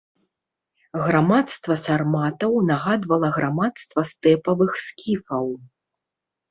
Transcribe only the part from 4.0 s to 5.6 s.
стэпавых скіфаў.